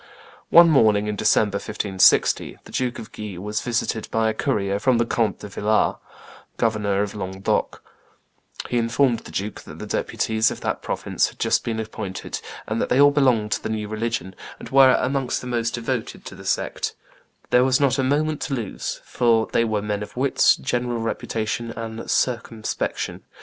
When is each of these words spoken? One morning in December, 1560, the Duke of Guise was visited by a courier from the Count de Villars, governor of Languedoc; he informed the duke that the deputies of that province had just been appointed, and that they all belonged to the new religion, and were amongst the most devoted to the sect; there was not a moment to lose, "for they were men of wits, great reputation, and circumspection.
One 0.49 0.67
morning 0.71 1.05
in 1.05 1.15
December, 1.15 1.57
1560, 1.57 2.57
the 2.63 2.71
Duke 2.71 2.97
of 2.97 3.11
Guise 3.11 3.37
was 3.37 3.61
visited 3.61 4.09
by 4.09 4.31
a 4.31 4.33
courier 4.33 4.79
from 4.79 4.97
the 4.97 5.05
Count 5.05 5.41
de 5.41 5.47
Villars, 5.47 5.97
governor 6.57 7.03
of 7.03 7.13
Languedoc; 7.13 7.83
he 8.67 8.79
informed 8.79 9.19
the 9.19 9.29
duke 9.31 9.61
that 9.61 9.77
the 9.77 9.85
deputies 9.85 10.49
of 10.49 10.61
that 10.61 10.81
province 10.81 11.29
had 11.29 11.37
just 11.37 11.63
been 11.63 11.79
appointed, 11.79 12.39
and 12.67 12.81
that 12.81 12.89
they 12.89 12.99
all 12.99 13.11
belonged 13.11 13.51
to 13.51 13.61
the 13.61 13.69
new 13.69 13.87
religion, 13.87 14.33
and 14.57 14.69
were 14.71 14.97
amongst 14.99 15.39
the 15.39 15.45
most 15.45 15.75
devoted 15.75 16.25
to 16.25 16.33
the 16.33 16.45
sect; 16.45 16.95
there 17.51 17.63
was 17.63 17.79
not 17.79 17.99
a 17.99 18.03
moment 18.03 18.41
to 18.41 18.55
lose, 18.55 19.01
"for 19.05 19.45
they 19.53 19.63
were 19.63 19.83
men 19.83 20.01
of 20.01 20.17
wits, 20.17 20.57
great 20.57 20.81
reputation, 20.83 21.69
and 21.69 22.09
circumspection. 22.09 23.21